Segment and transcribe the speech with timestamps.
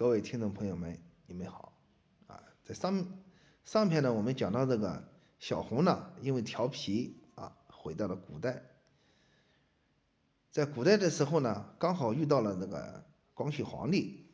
[0.00, 1.74] 各位听众朋友们，你们好
[2.26, 2.42] 啊！
[2.64, 3.06] 在上
[3.66, 5.06] 上篇呢，我们讲到这个
[5.38, 8.62] 小红呢，因为调皮啊，回到了古代。
[10.50, 14.24] 在古代的时候呢，刚好遇到了这个光绪皇帝，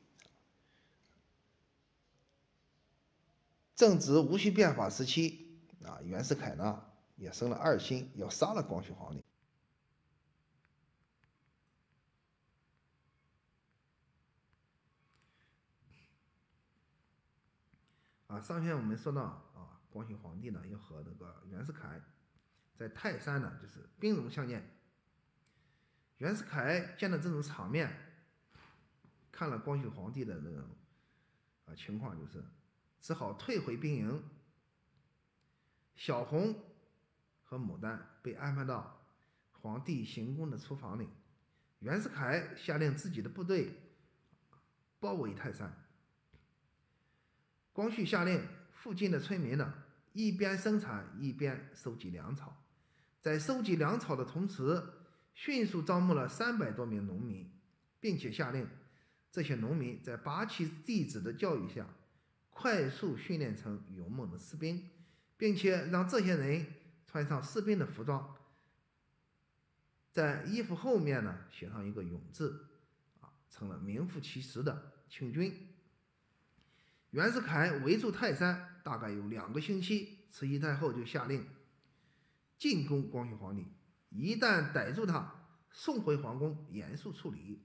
[3.74, 6.84] 正值戊戌变法时期啊，袁世凯呢
[7.16, 9.24] 也生了二心，要杀了光绪皇帝。
[18.26, 19.22] 啊，上篇我们说到
[19.54, 22.00] 啊，光绪皇帝呢要和那个袁世凯
[22.74, 24.68] 在泰山呢，就是兵戎相见。
[26.18, 27.88] 袁世凯见到这种场面，
[29.30, 30.68] 看了光绪皇帝的那种
[31.66, 32.42] 啊情况，就是
[33.00, 34.24] 只好退回兵营。
[35.94, 36.54] 小红
[37.44, 39.06] 和牡丹被安排到
[39.52, 41.08] 皇帝行宫的厨房里。
[41.78, 43.94] 袁世凯下令自己的部队
[44.98, 45.85] 包围泰山。
[47.76, 48.40] 光绪下令
[48.72, 49.74] 附近的村民呢，
[50.14, 52.64] 一边生产一边收集粮草，
[53.20, 54.82] 在收集粮草的同时，
[55.34, 57.52] 迅速招募了三百多名农民，
[58.00, 58.66] 并且下令
[59.30, 61.86] 这些农民在八旗弟子的教育下，
[62.48, 64.88] 快速训练成勇猛的士兵，
[65.36, 66.66] 并且让这些人
[67.06, 68.36] 穿上士兵的服装，
[70.10, 72.68] 在衣服后面呢写上一个“勇”字，
[73.20, 75.75] 啊，成了名副其实的清军。
[77.16, 80.18] 袁世凯围住泰山，大概有两个星期。
[80.30, 81.46] 慈禧太后就下令
[82.58, 83.64] 进攻光绪皇帝，
[84.10, 87.62] 一旦逮住他，送回皇宫严肃处理。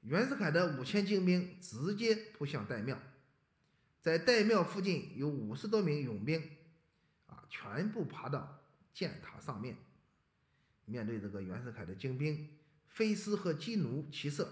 [0.00, 2.98] 袁世凯的五千精兵直接扑向岱庙，
[4.00, 6.42] 在岱庙附近有五十多名勇兵，
[7.26, 8.62] 啊，全部爬到
[8.94, 9.76] 箭塔上面，
[10.86, 12.48] 面对这个袁世凯的精兵，
[12.88, 14.50] 飞狮和鸡奴齐射。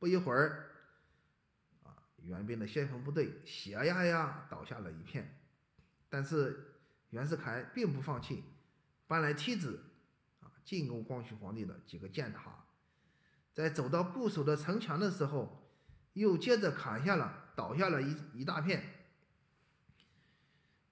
[0.00, 0.70] 不一会儿，
[1.84, 5.38] 啊，援兵的先锋部队血压压倒下了一片，
[6.08, 6.78] 但是
[7.10, 8.42] 袁世凯并不放弃，
[9.06, 9.84] 搬来梯子，
[10.40, 12.64] 啊，进攻光绪皇帝的几个箭塔，
[13.52, 15.70] 在走到固守的城墙的时候，
[16.14, 18.82] 又接着砍下了倒下了一一大片。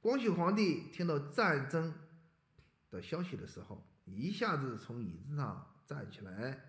[0.03, 1.95] 光绪皇帝听到战争
[2.91, 6.68] 的消息的时候，一下子从椅子上站起来。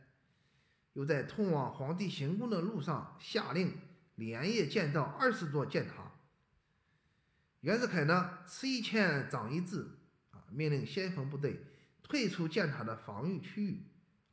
[0.94, 3.78] 又在通往皇帝行宫的路上下令
[4.16, 6.12] 连夜建造二十座箭塔。
[7.62, 9.88] 袁世凯呢，吃一堑长一智
[10.32, 11.64] 啊，命令先锋部队
[12.02, 13.84] 退出箭塔的防御区域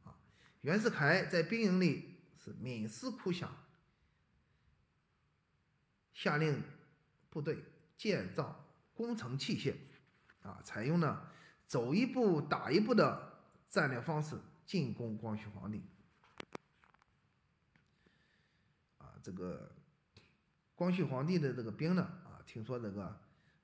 [0.05, 0.17] 啊。
[0.63, 3.51] 袁世凯在兵营里是冥思苦想，
[6.15, 6.63] 下令
[7.29, 7.65] 部队
[7.97, 9.75] 建造工程器械
[10.43, 11.33] 啊，采用了
[11.67, 15.83] 走一步打一步的战略方式进攻光绪皇帝。
[19.23, 19.75] 这个
[20.75, 23.21] 光绪皇帝的这个兵呢，啊，听说这个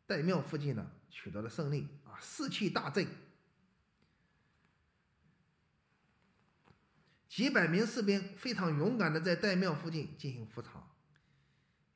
[0.09, 3.07] 岱庙附近呢取得了胜利，啊，士气大振，
[7.29, 10.91] 几百名士兵非常勇敢的在岱庙附近进行伏场。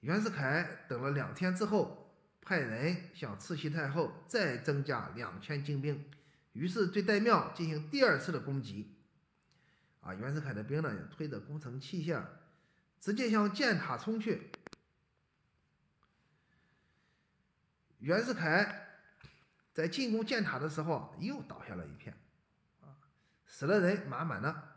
[0.00, 6.08] 袁世凯等了两天之后，派人向慈禧太后再增加两千精兵，
[6.52, 8.94] 于是对岱庙进行第二次的攻击。
[10.00, 12.22] 啊，袁世凯的兵呢也，推着工程器械。
[13.06, 14.50] 直接向箭塔冲去。
[18.00, 18.98] 袁世凯
[19.72, 22.12] 在进攻箭塔的时候，又倒下了一片，
[22.80, 22.98] 啊，
[23.46, 24.72] 死了人满满的。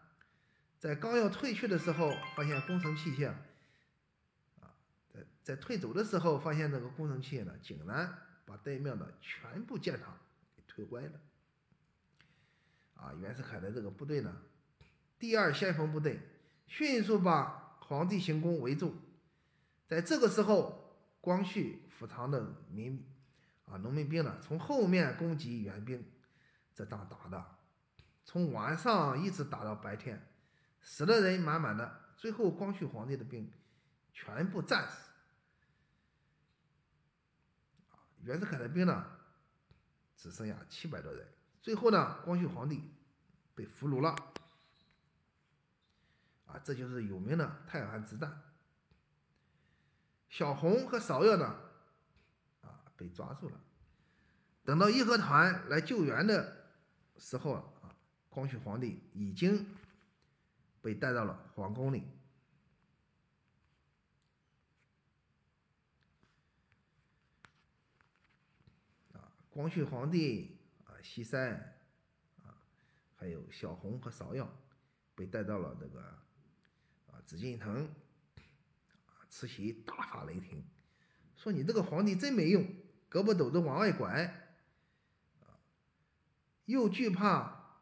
[0.77, 3.29] 在刚要退去的时候，发现工程器械，
[4.59, 4.77] 啊，
[5.11, 10.15] 在在退走的时候，发现这个工程器械呢，竟然把岱庙的全部箭塔
[10.55, 11.19] 给推歪了。
[12.93, 14.39] 啊，袁世凯的这个部队呢，
[15.17, 16.19] 第二先锋部队
[16.67, 17.65] 迅速把。
[17.89, 18.93] 皇帝行宫围住，
[19.87, 23.03] 在这个时候，光绪府藏的民
[23.65, 26.07] 啊农民兵呢，从后面攻击援兵，
[26.75, 27.43] 这仗打的，
[28.23, 30.23] 从晚上一直打到白天，
[30.79, 33.51] 死的人满满的，最后光绪皇帝的兵
[34.13, 35.09] 全部战死，
[38.21, 39.03] 袁世凯的兵呢，
[40.15, 41.27] 只剩下七百多人，
[41.59, 42.83] 最后呢，光绪皇帝
[43.55, 44.28] 被俘虏了。
[46.49, 48.41] 啊，这就是有名的泰安之战。
[50.29, 51.45] 小红和芍药呢，
[52.61, 53.61] 啊，被抓住了。
[54.63, 56.71] 等到义和团来救援的
[57.17, 57.95] 时候啊，
[58.29, 59.75] 光绪皇帝已经
[60.81, 62.07] 被带到了皇宫里。
[69.13, 71.79] 啊，光绪皇帝啊，西山
[72.43, 72.57] 啊，
[73.15, 74.51] 还有小红和芍药
[75.13, 76.17] 被带到了这个。
[77.25, 77.85] 紫禁城，
[79.05, 80.63] 啊，慈禧大发雷霆，
[81.35, 82.63] 说你这个皇帝真没用，
[83.09, 84.57] 胳膊肘子往外拐，
[86.65, 87.79] 又惧怕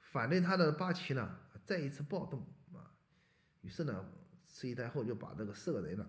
[0.00, 2.92] 反对他的八旗呢再一次暴动啊，
[3.62, 4.10] 于是呢，
[4.46, 6.08] 慈禧太后就把这个四个人呢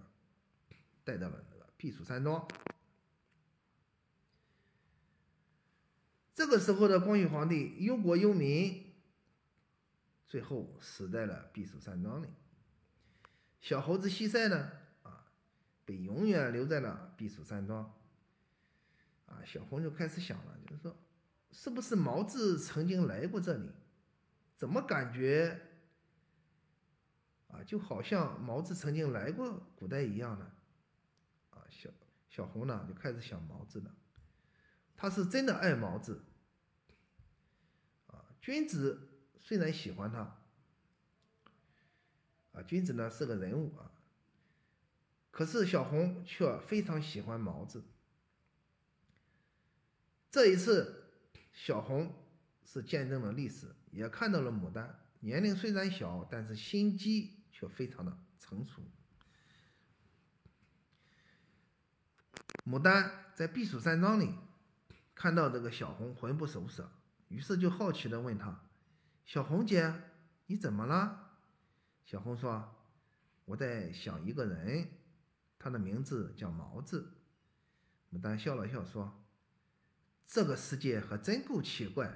[1.03, 2.47] 带到了那个避暑山庄。
[6.33, 8.88] 这个时候的光绪皇帝忧国忧民，
[10.29, 12.27] 最后死在了避暑山庄里。
[13.59, 14.71] 小猴子西塞呢，
[15.01, 15.25] 啊，
[15.83, 17.83] 被永远留在了避暑山庄。
[19.25, 20.95] 啊，小红就开始想了，就是说，
[21.51, 23.71] 是不是毛子曾经来过这里？
[24.55, 25.59] 怎么感觉
[27.47, 30.51] 啊，就好像毛子曾经来过古代一样呢？
[31.49, 31.89] 啊，小
[32.29, 33.95] 小红呢就开始想毛子了，
[34.95, 36.23] 他是真的爱毛子。
[38.07, 39.08] 啊君子
[39.49, 40.19] 虽然喜欢他，
[42.51, 43.89] 啊，君子呢是个人物啊，
[45.31, 47.83] 可是小红却非常喜欢毛子。
[50.29, 51.09] 这一次，
[51.51, 52.13] 小红
[52.63, 54.99] 是见证了历史，也看到了牡丹。
[55.21, 58.83] 年龄虽然小，但是心机却非常的成熟。
[62.65, 64.35] 牡丹在避暑山庄里
[65.15, 66.91] 看到这个小红魂不守舍。
[67.29, 68.61] 于是就好奇的问他
[69.29, 69.93] ：“小红姐，
[70.47, 71.37] 你怎么了？”
[72.03, 72.67] 小红说
[73.45, 74.89] ：“我在想一个人，
[75.59, 77.13] 他的名字叫毛子。”
[78.11, 79.23] 牡丹笑了笑说
[80.25, 82.11] ：“这个世界可真够奇怪，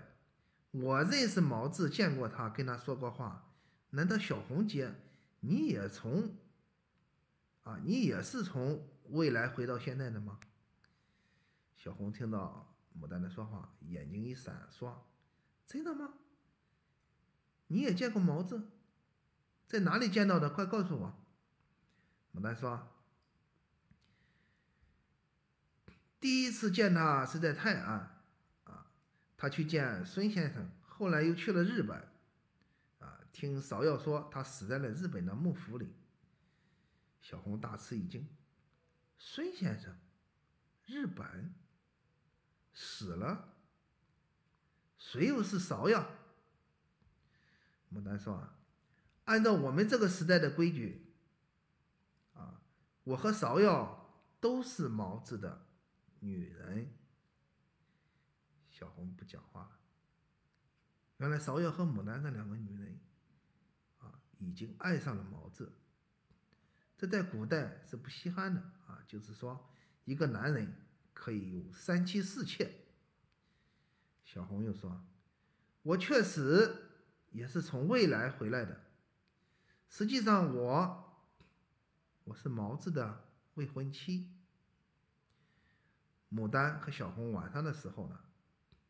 [0.72, 3.54] 我认识毛子，见过他，跟他说过话。
[3.92, 4.96] 难道小红姐
[5.42, 6.36] 你也从……
[7.62, 10.40] 啊，你也是从未来回到现在的吗？”
[11.78, 12.76] 小红听到。
[13.00, 15.08] 牡丹的说话，眼睛一闪，说
[15.68, 16.12] ：“真的吗？
[17.74, 18.70] 你也见过毛子？
[19.66, 20.48] 在哪里见到的？
[20.52, 21.26] 快告诉我。”
[22.36, 22.88] 牡丹说
[26.22, 28.22] ：“第一次见他是在泰安，
[28.66, 28.92] 啊，
[29.36, 31.98] 他去见孙先生，后来又去了日本，
[33.00, 35.96] 啊，听芍药说他死在了日本的幕府里。”
[37.20, 38.28] 小红大吃一惊
[39.18, 39.98] ：“孙先生，
[40.86, 41.56] 日本？”
[42.76, 43.54] 死了，
[44.98, 46.08] 谁又是芍药？
[47.94, 48.60] 牡丹说：“啊
[49.26, 51.14] 按照我们这个时代的规矩，
[52.34, 52.62] 啊，
[53.04, 55.66] 我和芍药都是毛子的
[56.20, 56.94] 女人。”
[58.72, 59.80] 小红不讲话了。
[61.18, 63.00] 原来芍药和牡丹这两个女人，
[64.00, 65.72] 啊，已经爱上了毛子。
[66.98, 69.70] 这在古代是不稀罕的啊，就是说
[70.06, 70.76] 一个男人。
[71.16, 72.88] 可以有三妻四妾。
[74.26, 75.06] 小红又说
[75.84, 76.93] ：“我确实
[77.34, 78.82] 也是从未来回来的。
[79.90, 81.28] 实际上，我
[82.24, 83.26] 我是毛子的
[83.56, 84.32] 未婚妻。”
[86.32, 88.20] 牡丹和小红晚上的时候呢，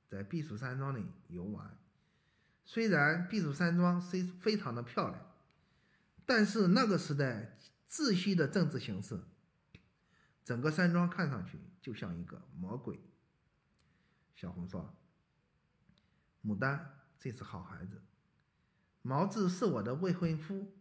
[0.08, 1.78] 在避暑山庄里游玩。
[2.64, 5.32] 虽然避暑山庄非非常的漂亮，
[6.26, 7.58] 但是那个时代
[7.90, 9.20] 窒息的政治形势。
[10.46, 13.00] 整个山庄看上去就像一个魔鬼。
[14.36, 14.96] 小红说
[16.44, 18.02] ：“牡丹真是好孩子，
[19.04, 20.74] 毛子是我的未婚夫，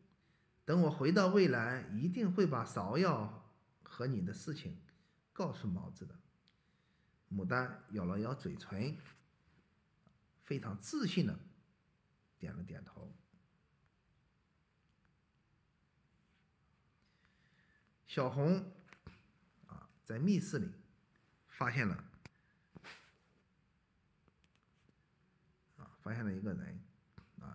[0.64, 3.52] 等我回到未来，一定会把芍药
[3.82, 4.80] 和你的事情
[5.34, 6.14] 告诉毛子的。”
[7.30, 8.96] 牡丹咬了咬嘴唇，
[10.44, 11.38] 非常自信的
[12.38, 13.12] 点了点头。
[18.06, 18.72] 小红。
[19.66, 20.68] 啊在密室里
[21.48, 22.04] 发现了
[25.78, 26.81] 啊，发现了一个人，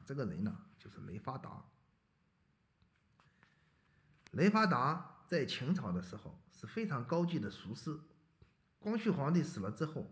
[0.07, 1.65] 这个人呢就是雷发达。
[4.31, 7.99] 雷发达在清朝的时候是非常高级的术士。
[8.79, 10.09] 光绪皇帝死了之后，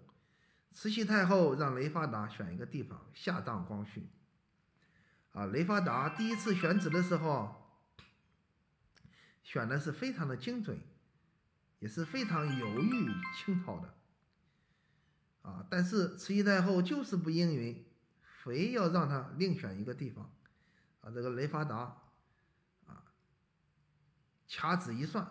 [0.73, 4.09] 慈禧太后让雷发达选一个地方下葬光绪。
[5.31, 7.55] 啊，雷发达第一次选址的时候
[9.41, 10.77] 选的是非常的精准。
[11.79, 12.89] 也是非常有益
[13.35, 13.93] 清朝的，
[15.43, 17.85] 啊，但是慈禧太后就是不应允，
[18.45, 20.31] 非要让他另选一个地方，
[21.01, 21.97] 啊，这个雷发达，
[22.85, 23.03] 啊，
[24.47, 25.25] 掐指一算，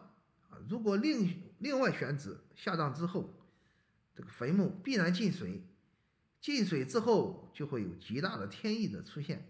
[0.50, 3.32] 啊，如果另另外选址下葬之后，
[4.12, 5.62] 这个坟墓必然进水，
[6.40, 9.48] 进水之后就会有极大的天意的出现，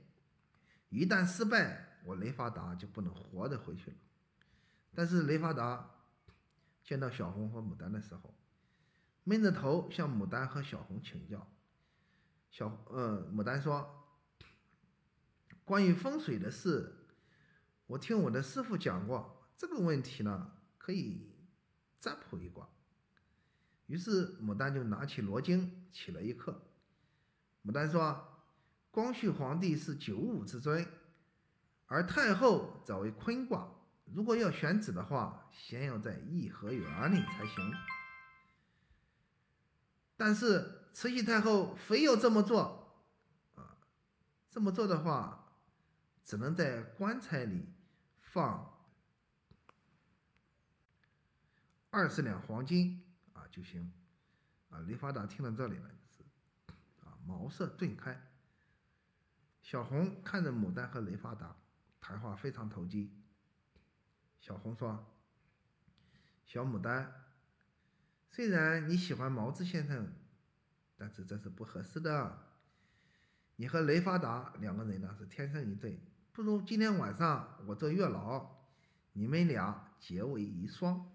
[0.91, 3.97] 一旦失败，我雷发达就不能活着回去了，
[4.95, 5.91] 但是雷发达。
[6.87, 8.35] 见到小红和牡丹的时候，
[9.23, 11.51] 闷着头向牡丹和小红请教。
[12.55, 14.07] 小呃，牡丹说
[15.67, 17.09] ：“关于风水的事，
[17.89, 21.35] 我听我的师傅讲过这个问题呢，可以
[21.99, 22.69] 占卜一卦。
[23.87, 26.71] 于是牡丹就拿起罗经起了一课。
[27.65, 28.45] 牡丹说
[28.93, 30.87] ：“光绪皇帝是九五之尊，
[31.87, 33.69] 而太后则为坤卦。
[34.05, 37.73] 如果要选址的话，先要在颐和园里才行。
[40.17, 43.03] 但是慈禧太后非要这么做，
[43.57, 43.77] 啊，
[44.49, 45.53] 这么做的话，
[46.23, 47.75] 只能在棺材里
[48.21, 48.73] 放
[51.91, 53.93] 二十两黄金啊。”就行，
[54.71, 54.79] 啊！
[54.87, 56.23] 雷发达听到这里呢，就是
[57.01, 58.31] 啊，茅塞顿开。
[59.61, 61.57] 小红看着牡丹和雷发达
[62.01, 63.21] 谈话非常投机。
[64.39, 65.13] 小红说
[66.47, 67.25] ：“小牡丹，
[68.31, 70.13] 虽然你喜欢毛子先生，
[71.05, 72.47] 但是这是不合适的。
[73.57, 76.01] 你和雷发达两个人呢是天生一对，
[76.33, 78.51] 不如今天晚上我做月老，
[79.13, 81.13] 你们俩结为一双。”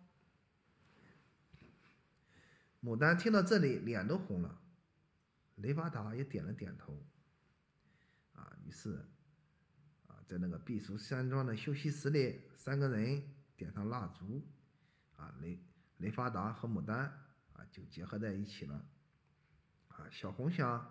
[2.84, 4.62] 牡丹听到这里，脸都红了。
[5.56, 7.04] 雷发达也点了点头。
[8.34, 9.04] 啊，于是，
[10.06, 13.24] 啊，在那个避暑山庄的休息室里，三个人
[13.58, 14.48] 点上蜡烛，
[15.16, 15.60] 啊，雷
[15.98, 17.12] 雷发达和牡丹
[17.54, 18.86] 啊就结合在一起了。
[20.00, 20.90] 啊，小红想，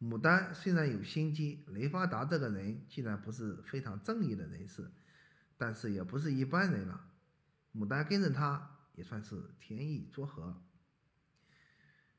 [0.00, 4.90] 牡丹虽然有心机，雷发达这个人既然不是非常正义的人士，
[5.56, 7.10] 但是也不是一般人了。
[7.74, 10.62] 牡丹跟着他也算是天意作合。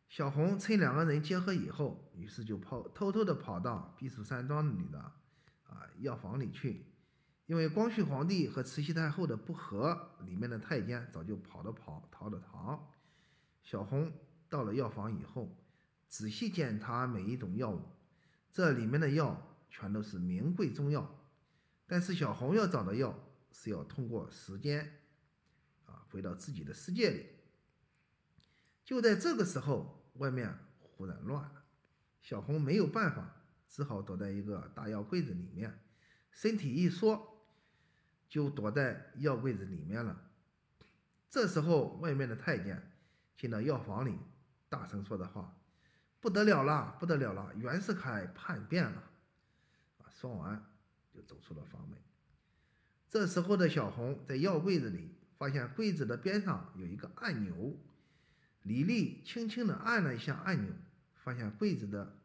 [0.09, 4.99] 小红趁两个人结合以后，于是就跑偷偷的跑到避暑山庄里的
[5.63, 6.85] 啊药房里去，
[7.45, 12.91] 因为光绪皇帝和慈禧太后的不和，里面的太监早就跑的跑，逃的逃。
[13.63, 14.11] 小红
[14.47, 15.57] 到了药房以后，
[16.07, 17.81] 仔细检查每一种药物，
[18.51, 21.19] 这里面的药全都是名贵中药，
[21.85, 23.17] 但是小红要找的药
[23.51, 25.01] 是要通过时间
[25.85, 27.25] 啊回到自己的世界里。
[28.83, 29.95] 就在这个时候。
[30.17, 31.63] 外面忽然乱了，
[32.23, 33.35] 小红没有办法，
[33.69, 35.79] 只好躲在一个大药柜子里面，
[36.31, 37.45] 身体一缩，
[38.27, 40.31] 就躲在药柜子里面了。
[41.29, 42.93] 这时候，外面的太监
[43.37, 44.17] 进到药房里，
[44.69, 45.55] 大声说的话
[46.19, 49.03] ：“不得了了，不得了了，袁世凯叛变了！”
[49.99, 50.65] 啊，说完
[51.13, 51.97] 就走出了房门。
[53.09, 57.77] 这时候的小红在药柜子里发现柜子的边上有一个按钮。
[58.63, 60.73] 李丽轻轻地按了一下按钮，
[61.15, 62.19] 发现柜子的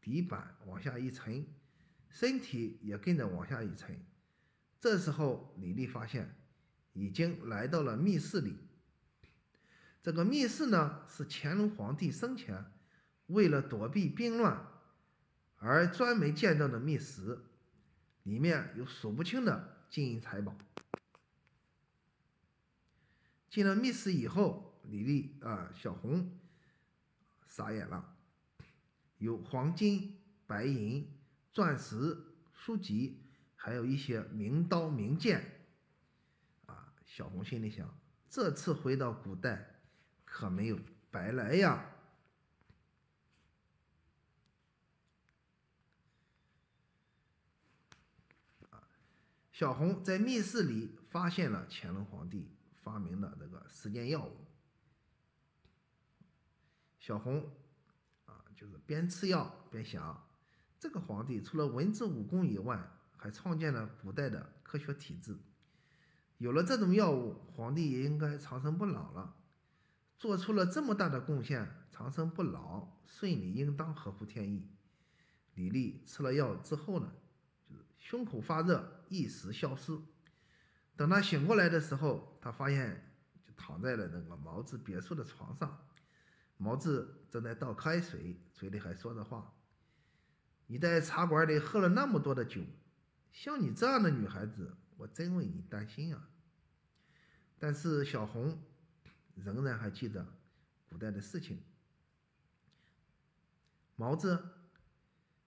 [0.00, 1.46] 底板往下一沉，
[2.08, 4.00] 身体也跟着往下一沉。
[4.80, 6.34] 这时候，李丽发现
[6.94, 8.56] 已经来到了密室里。
[10.02, 12.64] 这个密室呢，是乾隆皇帝生前
[13.26, 14.66] 为了躲避兵乱
[15.56, 17.38] 而专门建造的密室，
[18.24, 20.56] 里面有数不清的金银财宝。
[23.48, 24.72] 进了密室以后。
[24.86, 26.38] 李丽啊，小红
[27.46, 28.18] 傻眼了，
[29.16, 31.10] 有黄金、白银、
[31.54, 32.18] 钻石、
[32.52, 33.22] 书籍，
[33.56, 35.70] 还有一些名刀名剑。
[36.66, 39.80] 啊，小红心里想，这次回到古代
[40.26, 40.78] 可没有
[41.10, 41.93] 白来呀。
[49.54, 52.50] 小红在密室里发现了乾隆皇帝
[52.82, 54.36] 发明的这个时间药物。
[56.98, 57.52] 小红
[58.24, 60.26] 啊，就是边吃药边想，
[60.80, 62.84] 这个皇帝除了文治武功以外，
[63.16, 65.38] 还创建了古代的科学体制。
[66.38, 69.36] 有了这种药物，皇帝也应该长生不老了。
[70.18, 74.68] 做出了这么大的贡献，长生不老，顺理应当合乎天意。
[75.54, 77.12] 李丽吃了药之后呢，
[78.04, 79.98] 胸口发热，一时消失。
[80.94, 85.88] 等他醒过来的时候，他发现就躺在了那个毛子别墅的床上。
[86.58, 89.56] 毛子正在倒开水，嘴里还说着话
[90.68, 92.60] ：“你在茶馆里喝了那么多的酒，
[93.32, 96.28] 像你这样的女孩子，我真为你担心啊。”
[97.58, 98.62] 但是小红
[99.34, 100.26] 仍然还记得
[100.84, 101.64] 古代的事情。
[103.96, 104.44] 毛子，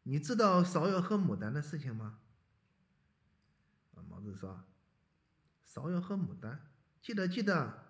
[0.01, 2.17] 你知道芍药和牡丹的事情吗？
[4.17, 4.63] 啊，毛子说
[5.67, 6.71] ：“芍药和牡丹，
[7.01, 7.86] 记得，记得。”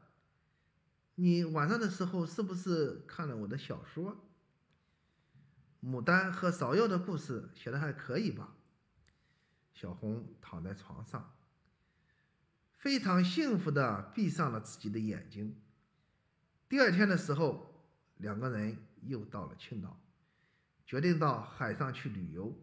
[1.16, 4.16] 你晚上的时候是不是看了我的小说
[5.90, 7.50] 《牡丹和芍药》的故事？
[7.56, 8.56] 写的还可以吧？
[9.74, 11.34] 小红躺在床上，
[12.76, 15.60] 非常幸福的闭上了自己的眼睛。
[16.70, 20.00] 第二天的时候，两个人又到了青岛，
[20.86, 22.54] 决定到海上去旅游。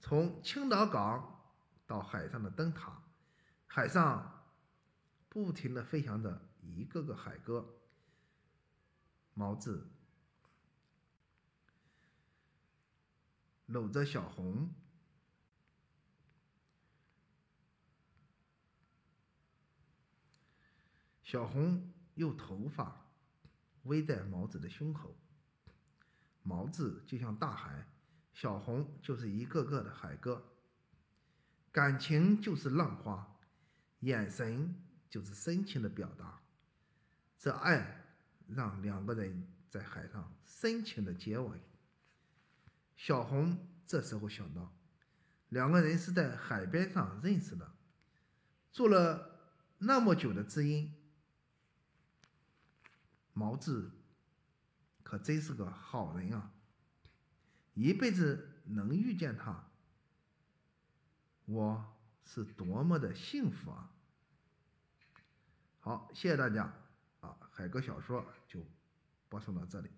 [0.00, 1.33] 从青岛港
[1.86, 3.02] 到海上的灯塔，
[3.66, 4.44] 海上
[5.28, 7.80] 不停地飞翔着一个个海鸽。
[9.34, 9.90] 毛子
[13.66, 14.72] 搂着小红，
[21.22, 23.10] 小红用头发
[23.82, 25.16] 围在毛子的胸口。
[26.42, 27.88] 毛子就像大海，
[28.32, 30.53] 小红就是一个个的海鸽。
[31.74, 33.36] 感情就是浪花，
[33.98, 34.76] 眼神
[35.10, 36.40] 就是深情的表达。
[37.36, 38.04] 这爱
[38.46, 41.58] 让两个人在海上深情的接吻。
[42.94, 44.72] 小红这时候想到，
[45.48, 47.74] 两个人是在海边上认识的，
[48.70, 49.40] 做了
[49.78, 50.94] 那么久的知音。
[53.32, 53.90] 毛子
[55.02, 56.52] 可真是个好人啊！
[57.72, 59.72] 一辈子能遇见他。
[61.46, 61.84] 我
[62.24, 63.90] 是多么的幸福啊！
[65.80, 66.72] 好，谢谢大家
[67.20, 67.36] 啊！
[67.52, 68.60] 海哥小说就
[69.28, 69.90] 播送到这里。